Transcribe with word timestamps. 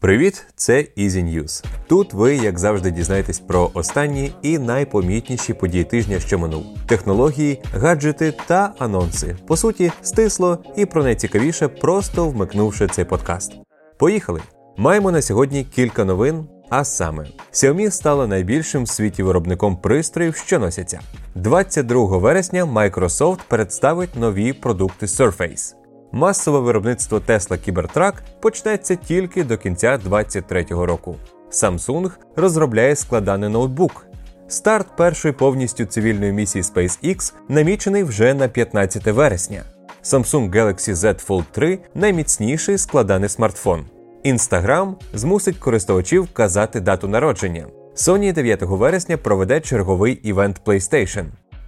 Привіт, 0.00 0.46
це 0.56 0.86
Easy 0.98 1.24
News. 1.24 1.64
Тут 1.88 2.12
ви, 2.12 2.36
як 2.36 2.58
завжди, 2.58 2.90
дізнаєтесь 2.90 3.40
про 3.40 3.70
останні 3.74 4.32
і 4.42 4.58
найпомітніші 4.58 5.54
події 5.54 5.84
тижня, 5.84 6.20
що 6.20 6.38
минув: 6.38 6.64
технології, 6.86 7.62
гаджети 7.74 8.34
та 8.46 8.74
анонси. 8.78 9.36
По 9.46 9.56
суті, 9.56 9.92
стисло 10.02 10.58
і 10.76 10.86
про 10.86 11.02
найцікавіше, 11.02 11.68
просто 11.68 12.28
вмикнувши 12.28 12.86
цей 12.86 13.04
подкаст. 13.04 13.52
Поїхали! 13.98 14.40
Маємо 14.76 15.10
на 15.10 15.22
сьогодні 15.22 15.64
кілька 15.64 16.04
новин. 16.04 16.44
А 16.68 16.84
саме, 16.84 17.26
Xiaomi 17.52 17.90
стала 17.90 18.26
найбільшим 18.26 18.84
в 18.84 18.88
світі 18.88 19.22
виробником 19.22 19.76
пристроїв, 19.76 20.36
що 20.36 20.58
носяться. 20.58 21.00
22 21.34 22.18
вересня 22.18 22.64
Microsoft 22.64 23.38
представить 23.48 24.16
нові 24.16 24.52
продукти 24.52 25.06
Surface. 25.06 25.74
Масове 26.12 26.58
виробництво 26.58 27.18
Tesla 27.18 27.70
Cybertruck 27.72 28.12
почнеться 28.40 28.96
тільки 28.96 29.44
до 29.44 29.58
кінця 29.58 29.96
2023 29.96 30.86
року. 30.86 31.16
Samsung 31.50 32.10
розробляє 32.36 32.96
складаний 32.96 33.48
ноутбук. 33.48 34.06
Старт 34.48 34.86
першої 34.96 35.34
повністю 35.34 35.84
цивільної 35.84 36.32
місії 36.32 36.62
SpaceX 36.62 37.32
намічений 37.48 38.02
вже 38.02 38.34
на 38.34 38.48
15 38.48 39.06
вересня. 39.06 39.62
Samsung 40.04 40.50
Galaxy 40.50 40.94
Z 40.94 41.26
Fold 41.26 41.44
3 41.50 41.78
найміцніший 41.94 42.78
складаний 42.78 43.28
смартфон. 43.28 43.84
Instagram 44.24 44.94
змусить 45.14 45.58
користувачів 45.58 46.22
вказати 46.22 46.80
дату 46.80 47.08
народження. 47.08 47.66
Sony 47.96 48.32
9 48.32 48.62
вересня 48.62 49.16
проведе 49.16 49.60
черговий 49.60 50.12
івент 50.12 50.60
PlayStation. 50.66 51.24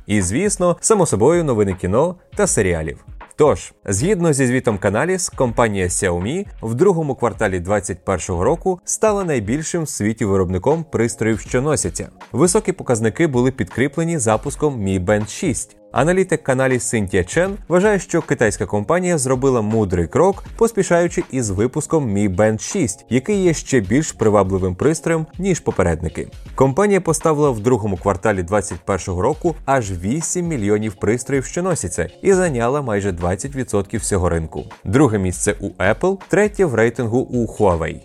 І, 0.06 0.22
звісно, 0.22 0.76
само 0.80 1.06
собою 1.06 1.44
новини 1.44 1.76
кіно 1.80 2.16
та 2.34 2.46
серіалів. 2.46 3.04
Тож, 3.36 3.72
згідно 3.84 4.32
зі 4.32 4.46
звітом 4.46 4.78
Каналіс, 4.78 5.28
компанія 5.28 5.86
Xiaomi 5.86 6.46
в 6.62 6.74
другому 6.74 7.14
кварталі 7.14 7.60
2021 7.60 8.42
року 8.42 8.80
стала 8.84 9.24
найбільшим 9.24 9.82
в 9.82 9.88
світі 9.88 10.24
виробником 10.24 10.84
пристроїв, 10.90 11.40
що 11.40 11.62
носяться. 11.62 12.08
Високі 12.32 12.72
показники 12.72 13.26
були 13.26 13.50
підкріплені 13.50 14.18
запуском 14.18 14.86
Mi 14.86 15.04
Band 15.04 15.28
6. 15.28 15.76
Аналітик 15.92 16.42
каналі 16.42 16.78
Синтія 16.78 17.24
Чен 17.24 17.58
вважає, 17.68 17.98
що 17.98 18.22
китайська 18.22 18.66
компанія 18.66 19.18
зробила 19.18 19.62
мудрий 19.62 20.06
крок, 20.06 20.44
поспішаючи 20.56 21.22
із 21.30 21.50
випуском 21.50 22.16
Mi 22.16 22.36
Band 22.36 22.58
6, 22.58 23.04
який 23.10 23.42
є 23.42 23.54
ще 23.54 23.80
більш 23.80 24.12
привабливим 24.12 24.74
пристроєм 24.74 25.26
ніж 25.38 25.60
попередники. 25.60 26.28
Компанія 26.54 27.00
поставила 27.00 27.50
в 27.50 27.60
другому 27.60 27.96
кварталі 27.96 28.42
2021 28.42 29.20
року 29.20 29.54
аж 29.64 29.92
8 29.92 30.46
мільйонів 30.46 30.94
пристроїв, 30.94 31.44
що 31.44 31.62
носяться, 31.62 32.08
і 32.22 32.32
зайняла 32.32 32.82
майже 32.82 33.10
20% 33.10 33.98
всього 33.98 34.28
ринку. 34.28 34.64
Друге 34.84 35.18
місце 35.18 35.54
у 35.60 35.68
Apple, 35.68 36.18
третє 36.28 36.64
в 36.64 36.74
рейтингу 36.74 37.18
у 37.18 37.46
Huawei. 37.46 38.00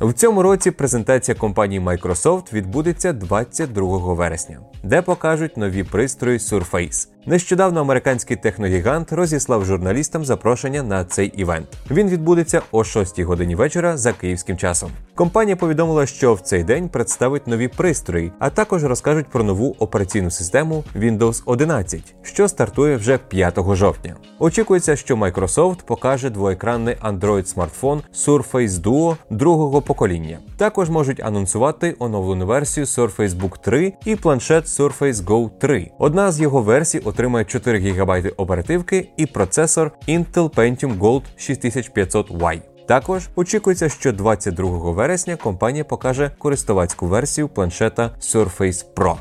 В 0.00 0.12
цьому 0.12 0.42
році 0.42 0.70
презентація 0.70 1.34
компанії 1.34 1.80
Microsoft 1.80 2.52
відбудеться 2.52 3.12
22 3.12 4.14
вересня, 4.14 4.60
де 4.82 5.02
покажуть 5.02 5.56
нові 5.56 5.84
пристрої 5.84 6.38
Surface. 6.38 7.11
Нещодавно 7.26 7.80
американський 7.80 8.36
техногігант 8.36 9.12
розіслав 9.12 9.64
журналістам 9.64 10.24
запрошення 10.24 10.82
на 10.82 11.04
цей 11.04 11.28
івент. 11.28 11.66
Він 11.90 12.08
відбудеться 12.08 12.62
о 12.72 12.84
6 12.84 13.20
годині 13.20 13.54
вечора 13.54 13.96
за 13.96 14.12
київським 14.12 14.56
часом. 14.56 14.90
Компанія 15.14 15.56
повідомила, 15.56 16.06
що 16.06 16.34
в 16.34 16.40
цей 16.40 16.64
день 16.64 16.88
представить 16.88 17.46
нові 17.46 17.68
пристрої, 17.68 18.32
а 18.38 18.50
також 18.50 18.84
розкажуть 18.84 19.26
про 19.26 19.44
нову 19.44 19.76
операційну 19.78 20.30
систему 20.30 20.84
Windows 20.96 21.42
11, 21.46 22.14
що 22.22 22.48
стартує 22.48 22.96
вже 22.96 23.18
5 23.18 23.58
жовтня. 23.72 24.16
Очікується, 24.38 24.96
що 24.96 25.16
Microsoft 25.16 25.84
покаже 25.84 26.30
двоекранний 26.30 26.96
Android 27.02 27.44
смартфон 27.46 28.02
Surface 28.14 28.68
Duo 28.68 29.16
другого 29.30 29.82
покоління. 29.82 30.38
Також 30.56 30.90
можуть 30.90 31.20
анонсувати 31.20 31.96
оновлену 31.98 32.46
версію 32.46 32.86
Surface 32.86 33.30
Book 33.30 33.62
3 33.62 33.92
і 34.04 34.16
планшет 34.16 34.64
Surface 34.64 35.14
Go 35.14 35.50
3. 35.58 35.90
Одна 35.98 36.32
з 36.32 36.40
його 36.40 36.62
версій 36.62 36.98
отримає 37.12 37.44
4 37.44 37.78
ГБ 37.78 38.32
оперативки 38.36 39.08
і 39.16 39.26
процесор 39.26 39.90
Intel 40.08 40.50
Pentium 40.50 40.98
Gold 40.98 41.22
6500Y. 41.38 42.60
Також 42.86 43.28
очікується, 43.36 43.88
що 43.88 44.12
22 44.12 44.92
вересня 44.92 45.36
компанія 45.36 45.84
покаже 45.84 46.30
користувацьку 46.38 47.06
версію 47.06 47.48
планшета 47.48 48.10
Surface 48.20 48.84
Pro. 48.94 49.16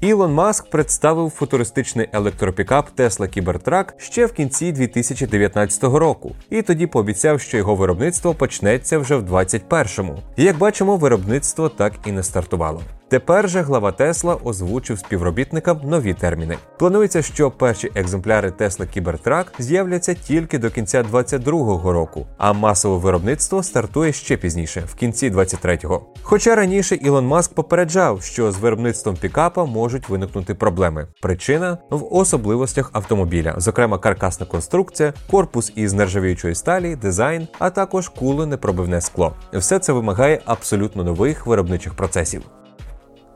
Ілон 0.00 0.34
Маск 0.34 0.70
представив 0.70 1.30
футуристичний 1.30 2.08
електропікап 2.12 2.88
Tesla 2.96 3.38
Cybertruck 3.38 3.84
ще 3.98 4.26
в 4.26 4.32
кінці 4.32 4.72
2019 4.72 5.84
року, 5.84 6.32
і 6.50 6.62
тоді 6.62 6.86
пообіцяв, 6.86 7.40
що 7.40 7.56
його 7.56 7.74
виробництво 7.74 8.34
почнеться 8.34 8.98
вже 8.98 9.16
в 9.16 9.32
2021-му. 9.32 10.18
Як 10.36 10.58
бачимо, 10.58 10.96
виробництво 10.96 11.68
так 11.68 11.92
і 12.06 12.12
не 12.12 12.22
стартувало. 12.22 12.80
Тепер 13.08 13.48
же 13.48 13.62
глава 13.62 13.92
Тесла 13.92 14.38
озвучив 14.44 14.98
співробітникам 14.98 15.80
нові 15.84 16.14
терміни. 16.14 16.56
Планується, 16.78 17.22
що 17.22 17.50
перші 17.50 17.90
екземпляри 17.94 18.50
Tesla 18.50 19.02
Cybertruck 19.02 19.44
з'являться 19.58 20.14
тільки 20.14 20.58
до 20.58 20.70
кінця 20.70 21.02
2022 21.02 21.92
року, 21.92 22.26
а 22.38 22.52
масове 22.52 22.98
виробництво 22.98 23.62
стартує 23.62 24.12
ще 24.12 24.36
пізніше, 24.36 24.82
в 24.86 24.94
кінці 24.94 25.30
2023-го. 25.30 26.06
Хоча 26.22 26.54
раніше 26.54 26.94
Ілон 26.94 27.26
Маск 27.26 27.54
попереджав, 27.54 28.22
що 28.22 28.52
з 28.52 28.58
виробництвом 28.58 29.16
пікапа 29.16 29.64
можуть 29.64 30.08
виникнути 30.08 30.54
проблеми. 30.54 31.06
Причина 31.20 31.78
в 31.90 32.14
особливостях 32.14 32.90
автомобіля, 32.92 33.54
зокрема 33.56 33.98
каркасна 33.98 34.46
конструкція, 34.46 35.12
корпус 35.30 35.72
із 35.76 35.92
нержавіючої 35.92 36.54
сталі, 36.54 36.96
дизайн, 36.96 37.48
а 37.58 37.70
також 37.70 38.08
куле 38.08 38.46
непробивне 38.46 39.00
скло. 39.00 39.34
Все 39.52 39.78
це 39.78 39.92
вимагає 39.92 40.40
абсолютно 40.44 41.04
нових 41.04 41.46
виробничих 41.46 41.94
процесів. 41.94 42.42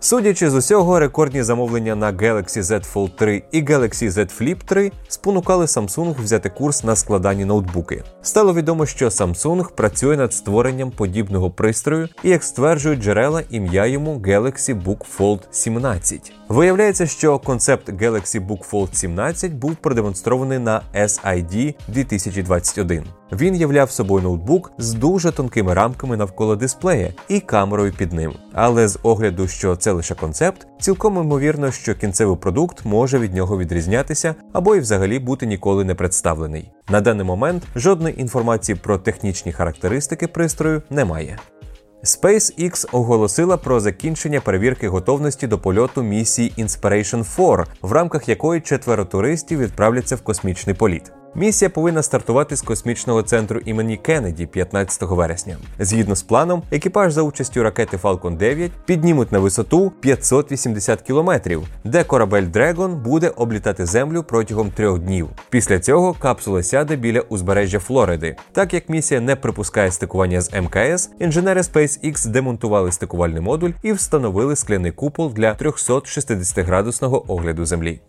Судячи 0.03 0.51
з 0.51 0.55
усього, 0.55 0.99
рекордні 0.99 1.43
замовлення 1.43 1.95
на 1.95 2.13
Galaxy 2.13 2.63
Z 2.63 2.93
Fold 2.93 3.17
3 3.17 3.43
і 3.53 3.63
Galaxy 3.63 4.11
Z 4.11 4.41
Flip 4.41 4.57
3 4.65 4.93
спонукали 5.09 5.65
Samsung 5.65 6.23
взяти 6.23 6.51
курс 6.51 6.85
на 6.85 6.97
складані 6.97 7.45
ноутбуки. 7.45 8.05
Стало 8.23 8.55
відомо, 8.55 8.87
що 8.87 9.09
Samsung 9.09 9.73
працює 9.73 10.17
над 10.17 10.33
створенням 10.33 10.91
подібного 10.91 11.51
пристрою 11.51 12.09
і, 12.23 12.29
як 12.29 12.45
стверджують 12.45 13.01
джерела, 13.01 13.43
ім'я 13.51 13.87
йому 13.87 14.19
Galaxy 14.19 14.83
Book 14.85 15.19
Fold 15.19 15.41
17. 15.51 16.33
Виявляється, 16.49 17.07
що 17.07 17.39
концепт 17.39 17.89
Galaxy 17.89 18.47
Book 18.47 18.71
Fold 18.71 18.95
17 18.95 19.53
був 19.53 19.77
продемонстрований 19.77 20.59
на 20.59 20.83
SID 20.95 21.75
2021. 21.89 23.05
Він 23.33 23.57
являв 23.57 23.91
собою 23.91 24.23
ноутбук 24.23 24.73
з 24.79 24.95
дуже 24.95 25.33
тонкими 25.33 25.75
рамками 25.75 26.17
навколо 26.17 26.57
дисплея 26.57 27.15
і 27.29 27.41
камерою 27.41 27.93
під 27.93 28.13
ним. 28.13 28.33
Але 28.53 28.89
з 28.89 28.99
огляду, 29.03 29.49
що 29.49 29.77
це 29.77 29.93
лише 29.93 30.15
концепт, 30.15 30.67
цілком 30.81 31.17
ймовірно, 31.17 31.73
що 31.73 31.95
кінцевий 31.95 32.37
продукт 32.37 32.85
може 32.85 33.19
від 33.19 33.35
нього 33.35 33.59
відрізнятися 33.59 34.35
або 34.53 34.77
й 34.77 34.81
взагалі 34.81 35.19
бути 35.19 35.47
ніколи 35.47 35.85
не 35.85 35.95
представлений. 35.95 36.71
На 36.89 37.01
даний 37.01 37.27
момент 37.27 37.63
жодної 37.77 38.21
інформації 38.21 38.79
про 38.83 38.99
технічні 38.99 39.53
характеристики 39.53 40.27
пристрою 40.27 40.83
немає. 40.91 41.39
SpaceX 42.05 42.89
оголосила 42.93 43.57
про 43.57 43.81
закінчення 43.81 44.41
перевірки 44.41 44.89
готовності 44.89 45.47
до 45.47 45.59
польоту 45.59 46.03
місії 46.03 46.53
Inspiration 46.59 47.37
4, 47.37 47.65
в 47.83 47.93
рамках 47.93 48.29
якої 48.29 48.61
четверо 48.61 49.05
туристів 49.05 49.59
відправляться 49.59 50.17
в 50.17 50.21
космічний 50.21 50.75
політ. 50.75 51.13
Місія 51.35 51.69
повинна 51.71 52.03
стартувати 52.03 52.57
з 52.57 52.63
космічного 52.63 53.23
центру 53.23 53.61
імені 53.65 53.97
Кеннеді 53.97 54.47
15 54.47 55.03
вересня. 55.03 55.57
Згідно 55.79 56.17
з 56.17 56.23
планом, 56.23 56.63
екіпаж 56.71 57.13
за 57.13 57.23
участю 57.23 57.63
ракети 57.63 57.97
Falcon 57.97 58.37
9 58.37 58.73
піднімуть 58.85 59.33
на 59.33 59.39
висоту 59.39 59.93
580 60.01 61.03
кілометрів, 61.03 61.63
де 61.85 62.05
корабель 62.05 62.43
Dragon 62.43 62.95
буде 62.95 63.29
облітати 63.29 63.87
землю 63.87 64.23
протягом 64.23 64.71
трьох 64.71 64.99
днів. 64.99 65.29
Після 65.51 65.79
цього 65.79 66.13
капсула 66.13 66.63
сяде 66.63 66.97
біля 66.97 67.21
узбережжя 67.21 67.79
Флориди. 67.79 68.37
Так 68.53 68.75
як 68.75 68.89
місія 68.89 69.21
не 69.21 69.37
припускає 69.37 69.91
стикування 69.91 70.41
з 70.41 70.61
МКС, 70.61 71.11
інженери 71.19 71.61
SpaceX 71.61 72.29
демонтували 72.29 72.93
стикувальний 72.93 73.41
модуль 73.41 73.71
і 73.83 73.93
встановили 73.93 74.57
скляний 74.57 74.93
купол 74.93 75.33
для 75.33 75.55
360 75.55 76.67
градусного 76.67 77.33
огляду 77.33 77.67
землі. 77.67 78.01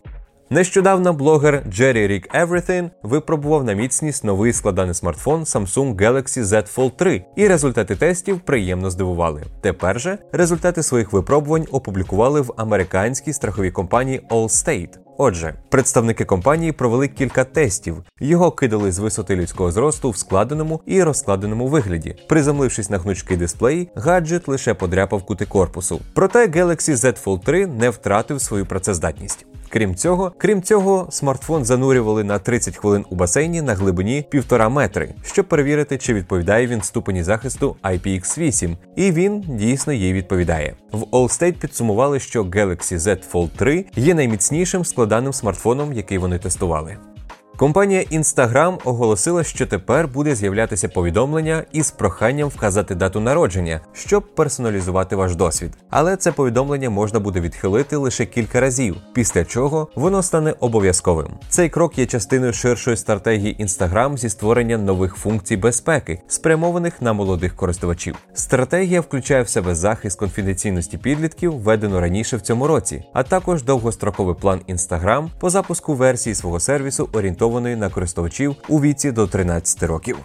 Нещодавно 0.52 1.14
блогер 1.14 1.62
Jerry 1.66 2.06
Rick 2.06 2.28
Everything 2.34 2.90
випробував 3.02 3.64
на 3.64 3.72
міцність 3.72 4.24
новий 4.24 4.52
складаний 4.52 4.94
смартфон 4.94 5.42
Samsung 5.42 5.96
Galaxy 5.96 6.42
Z 6.42 6.74
Fold 6.74 6.96
3, 6.96 7.24
і 7.36 7.48
результати 7.48 7.96
тестів 7.96 8.40
приємно 8.40 8.90
здивували. 8.90 9.42
Тепер 9.60 10.00
же 10.00 10.18
результати 10.32 10.82
своїх 10.82 11.12
випробувань 11.12 11.66
опублікували 11.70 12.40
в 12.40 12.52
американській 12.56 13.32
страховій 13.32 13.70
компанії 13.70 14.20
Allstate. 14.30 14.98
Отже, 15.18 15.54
представники 15.68 16.24
компанії 16.24 16.72
провели 16.72 17.08
кілька 17.08 17.44
тестів. 17.44 17.96
Його 18.20 18.50
кидали 18.50 18.92
з 18.92 18.98
висоти 18.98 19.36
людського 19.36 19.72
зросту 19.72 20.10
в 20.10 20.16
складеному 20.16 20.80
і 20.86 21.02
розкладеному 21.02 21.66
вигляді. 21.66 22.16
Приземлившись 22.28 22.90
на 22.90 22.98
гнучкий 22.98 23.36
дисплей, 23.36 23.88
гаджет 23.94 24.48
лише 24.48 24.74
подряпав 24.74 25.22
кути 25.22 25.46
корпусу. 25.46 26.00
Проте 26.14 26.46
Galaxy 26.46 26.94
Z 26.94 27.24
Fold 27.24 27.44
3 27.44 27.66
не 27.66 27.90
втратив 27.90 28.40
свою 28.40 28.66
працездатність. 28.66 29.46
Крім 29.72 29.94
цього, 29.94 30.32
крім 30.38 30.62
цього, 30.62 31.06
смартфон 31.10 31.64
занурювали 31.64 32.24
на 32.24 32.38
30 32.38 32.76
хвилин 32.76 33.04
у 33.10 33.14
басейні 33.14 33.62
на 33.62 33.74
глибині 33.74 34.24
1,5 34.32 34.70
метри, 34.70 35.14
щоб 35.24 35.48
перевірити, 35.48 35.98
чи 35.98 36.14
відповідає 36.14 36.66
він 36.66 36.82
ступені 36.82 37.22
захисту 37.22 37.76
IPX8, 37.82 38.76
і 38.96 39.12
він 39.12 39.40
дійсно 39.48 39.92
їй 39.92 40.12
відповідає. 40.12 40.74
В 40.92 41.02
Allstate 41.02 41.52
підсумували, 41.52 42.20
що 42.20 42.44
Galaxy 42.44 42.98
Z 42.98 43.18
Fold 43.32 43.48
3 43.56 43.84
є 43.96 44.14
найміцнішим 44.14 44.84
складаним 45.02 45.32
смартфоном, 45.32 45.92
який 45.92 46.18
вони 46.18 46.38
тестували. 46.38 46.96
Компанія 47.62 48.04
Instagram 48.12 48.78
оголосила, 48.84 49.44
що 49.44 49.66
тепер 49.66 50.08
буде 50.08 50.34
з'являтися 50.34 50.88
повідомлення 50.88 51.64
із 51.72 51.90
проханням 51.90 52.48
вказати 52.48 52.94
дату 52.94 53.20
народження, 53.20 53.80
щоб 53.92 54.34
персоналізувати 54.34 55.16
ваш 55.16 55.36
досвід. 55.36 55.72
Але 55.90 56.16
це 56.16 56.32
повідомлення 56.32 56.90
можна 56.90 57.20
буде 57.20 57.40
відхилити 57.40 57.96
лише 57.96 58.26
кілька 58.26 58.60
разів, 58.60 58.96
після 59.14 59.44
чого 59.44 59.88
воно 59.94 60.22
стане 60.22 60.54
обов'язковим. 60.60 61.26
Цей 61.48 61.68
крок 61.68 61.98
є 61.98 62.06
частиною 62.06 62.52
ширшої 62.52 62.96
стратегії 62.96 63.56
Instagram 63.60 64.18
зі 64.18 64.28
створення 64.28 64.78
нових 64.78 65.14
функцій 65.16 65.56
безпеки, 65.56 66.22
спрямованих 66.28 67.02
на 67.02 67.12
молодих 67.12 67.56
користувачів. 67.56 68.16
Стратегія 68.34 69.00
включає 69.00 69.42
в 69.42 69.48
себе 69.48 69.74
захист 69.74 70.18
конфіденційності 70.18 70.98
підлітків, 70.98 71.58
введено 71.58 72.00
раніше 72.00 72.36
в 72.36 72.40
цьому 72.40 72.66
році, 72.66 73.04
а 73.12 73.22
також 73.22 73.62
довгостроковий 73.62 74.34
план 74.34 74.60
Instagram 74.68 75.28
по 75.40 75.50
запуску 75.50 75.94
версії 75.94 76.34
свого 76.34 76.60
сервісу 76.60 77.08
орієнтованої 77.52 77.76
на 77.76 77.90
користувачів 77.90 78.56
у 78.68 78.80
віці 78.80 79.12
до 79.12 79.26
13 79.26 79.82
років. 79.82 80.18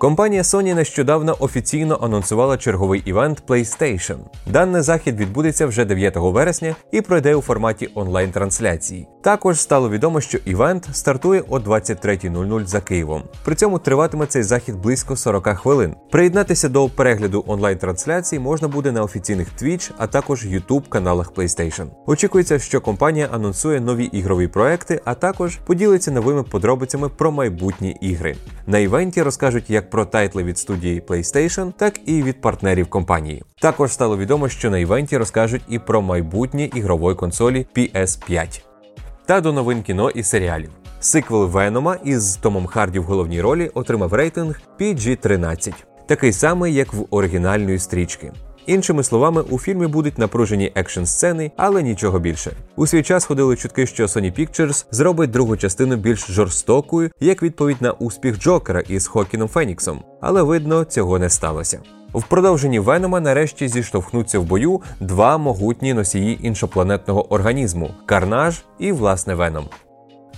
Компанія 0.00 0.42
Sony 0.42 0.74
нещодавно 0.74 1.36
офіційно 1.40 1.98
анонсувала 2.02 2.56
черговий 2.56 3.02
івент 3.04 3.42
PlayStation. 3.48 4.16
Даний 4.46 4.82
захід 4.82 5.20
відбудеться 5.20 5.66
вже 5.66 5.84
9 5.84 6.16
вересня 6.16 6.76
і 6.92 7.00
пройде 7.00 7.34
у 7.34 7.40
форматі 7.40 7.90
онлайн-трансляції. 7.94 9.08
Також 9.22 9.60
стало 9.60 9.90
відомо, 9.90 10.20
що 10.20 10.38
івент 10.44 10.88
стартує 10.92 11.44
о 11.48 11.58
23.00 11.58 12.66
за 12.66 12.80
Києвом. 12.80 13.22
При 13.44 13.54
цьому 13.54 13.78
триватиме 13.78 14.26
цей 14.26 14.42
захід 14.42 14.76
близько 14.76 15.16
40 15.16 15.48
хвилин. 15.48 15.94
Приєднатися 16.10 16.68
до 16.68 16.88
перегляду 16.88 17.44
онлайн-трансляції 17.46 18.40
можна 18.40 18.68
буде 18.68 18.92
на 18.92 19.02
офіційних 19.02 19.48
Twitch, 19.62 19.90
а 19.98 20.06
також 20.06 20.46
YouTube 20.46 20.88
каналах 20.88 21.32
PlayStation. 21.32 21.86
Очікується, 22.06 22.58
що 22.58 22.80
компанія 22.80 23.28
анонсує 23.32 23.80
нові 23.80 24.04
ігрові 24.04 24.48
проекти, 24.48 25.00
а 25.04 25.14
також 25.14 25.56
поділиться 25.56 26.10
новими 26.10 26.42
подробицями 26.42 27.08
про 27.08 27.32
майбутні 27.32 27.96
ігри. 28.00 28.36
На 28.66 28.78
івенті 28.78 29.22
розкажуть 29.22 29.70
як 29.70 29.89
про 29.90 30.04
тайтли 30.04 30.42
від 30.42 30.58
студії 30.58 31.00
PlayStation, 31.00 31.72
так 31.72 32.00
і 32.06 32.22
від 32.22 32.40
партнерів 32.40 32.86
компанії. 32.90 33.42
Також 33.60 33.92
стало 33.92 34.16
відомо, 34.16 34.48
що 34.48 34.70
на 34.70 34.78
івенті 34.78 35.16
розкажуть 35.16 35.62
і 35.68 35.78
про 35.78 36.02
майбутнє 36.02 36.64
ігрової 36.64 37.16
консолі 37.16 37.66
PS5. 37.76 38.60
Та 39.26 39.40
до 39.40 39.52
новин 39.52 39.82
кіно 39.82 40.10
і 40.10 40.22
серіалів. 40.22 40.70
Сиквел 41.00 41.46
Венома 41.46 41.96
із 42.04 42.36
Томом 42.36 42.66
Харді 42.66 42.98
в 42.98 43.04
головній 43.04 43.40
ролі 43.40 43.70
отримав 43.74 44.12
рейтинг 44.12 44.60
PG-13, 44.80 45.72
такий 46.06 46.32
самий, 46.32 46.74
як 46.74 46.92
в 46.92 47.06
оригінальної 47.10 47.78
стрічки. 47.78 48.32
Іншими 48.66 49.02
словами, 49.02 49.42
у 49.50 49.58
фільмі 49.58 49.86
будуть 49.86 50.18
напружені 50.18 50.72
екшн 50.74 51.04
сцени, 51.04 51.50
але 51.56 51.82
нічого 51.82 52.18
більше. 52.18 52.52
У 52.76 52.86
свій 52.86 53.02
час 53.02 53.24
ходили 53.24 53.56
чутки, 53.56 53.86
що 53.86 54.04
Sony 54.06 54.40
Pictures 54.40 54.84
зробить 54.90 55.30
другу 55.30 55.56
частину 55.56 55.96
більш 55.96 56.26
жорстокою, 56.26 57.10
як 57.20 57.42
відповідь 57.42 57.82
на 57.82 57.92
успіх 57.92 58.40
Джокера 58.40 58.80
із 58.80 59.06
Хоакіном 59.06 59.48
Феніксом, 59.48 60.00
але 60.20 60.42
видно, 60.42 60.84
цього 60.84 61.18
не 61.18 61.30
сталося. 61.30 61.80
В 62.14 62.22
продовженні 62.22 62.78
Венома 62.78 63.20
нарешті 63.20 63.68
зіштовхнуться 63.68 64.38
в 64.38 64.44
бою 64.44 64.80
два 65.00 65.38
могутні 65.38 65.94
носії 65.94 66.46
іншопланетного 66.46 67.32
організму 67.32 67.90
Карнаж 68.06 68.62
і 68.78 68.92
власне 68.92 69.34
Веном. 69.34 69.64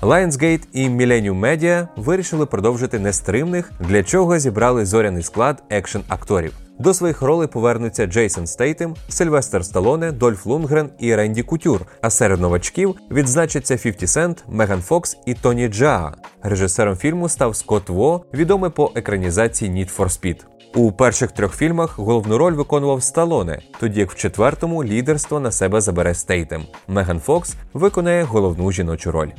Lionsgate 0.03 0.63
і 0.73 0.89
Millennium 0.89 1.41
Media 1.41 1.89
вирішили 1.97 2.47
продовжити 2.47 2.99
нестримних, 2.99 3.73
для 3.81 4.03
чого 4.03 4.39
зібрали 4.39 4.87
зоряний 4.87 5.23
склад 5.23 5.63
екшн 5.71 5.99
акторів. 6.09 6.53
До 6.83 6.95
своїх 6.95 7.23
ролей 7.23 7.49
повернуться 7.49 8.07
Джейсон 8.07 8.47
Стейтем, 8.47 8.95
Сильвестр 9.09 9.65
Сталоне, 9.65 10.13
Дольф 10.13 10.47
Лунгрен 10.47 10.91
і 10.99 11.15
Ренді 11.15 11.43
Кутюр. 11.43 11.87
А 12.01 12.11
серед 12.11 12.41
новачків 12.41 12.95
відзначаться 13.11 13.77
50 13.77 14.11
Cent, 14.11 14.45
Меган 14.49 14.83
Фокс 14.83 15.17
і 15.27 15.35
Тоні 15.35 15.69
Джаа. 15.69 16.15
Режисером 16.43 16.97
фільму 16.97 17.29
став 17.29 17.57
Скотт 17.57 17.89
Во, 17.89 18.25
відомий 18.35 18.71
по 18.71 18.93
екранізації 18.95 19.71
Need 19.71 19.97
for 19.97 20.05
Speed. 20.07 20.37
У 20.75 20.93
перших 20.93 21.33
трьох 21.33 21.57
фільмах 21.57 21.99
головну 21.99 22.39
роль 22.39 22.53
виконував 22.53 23.03
Сталоне, 23.03 23.63
тоді 23.81 24.01
як 24.01 24.11
в 24.11 24.17
четвертому 24.17 24.85
лідерство 24.85 25.41
на 25.41 25.51
себе 25.51 25.81
забере 25.81 26.15
Стейтем. 26.15 26.63
Меган 26.89 27.21
Фокс 27.21 27.55
виконає 27.73 28.23
головну 28.23 28.73
жіночу 28.73 29.13
роль. 29.13 29.31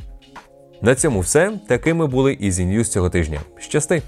На 0.82 0.94
цьому 0.94 1.20
все. 1.20 1.52
Такими 1.68 2.06
були 2.06 2.32
Easy 2.32 2.78
News 2.78 2.84
цього 2.84 3.10
тижня. 3.10 3.40
Щасти! 3.58 4.02